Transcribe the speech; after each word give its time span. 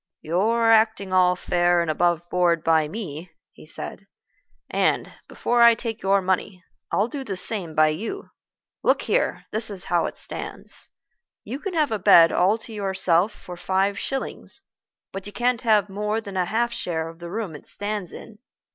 "You're 0.23 0.71
acting 0.71 1.13
all 1.13 1.35
fair 1.35 1.79
and 1.79 1.91
aboveboard 1.91 2.63
by 2.63 2.87
me," 2.87 3.29
he 3.51 3.67
said, 3.67 4.07
"and, 4.67 5.13
before 5.27 5.61
I 5.61 5.75
take 5.75 6.01
your 6.01 6.23
money, 6.23 6.63
I'll 6.91 7.07
do 7.07 7.23
the 7.23 7.35
same 7.35 7.75
by 7.75 7.89
you. 7.89 8.31
Look 8.81 9.03
here; 9.03 9.45
this 9.51 9.69
is 9.69 9.83
how 9.93 10.07
it 10.07 10.17
stands. 10.17 10.89
You 11.43 11.59
can 11.59 11.75
have 11.75 11.91
a 11.91 11.99
bed 11.99 12.31
all 12.31 12.57
to 12.57 12.73
yourself 12.73 13.31
for 13.31 13.55
five 13.55 13.99
shillings, 13.99 14.63
but 15.11 15.27
you 15.27 15.31
can't 15.33 15.61
have 15.61 15.87
more 15.87 16.19
than 16.19 16.35
a 16.35 16.45
half 16.45 16.73
share 16.73 17.07
of 17.07 17.19
the 17.19 17.29
room 17.29 17.55
it 17.55 17.67
stands 17.67 18.11
in. 18.11 18.39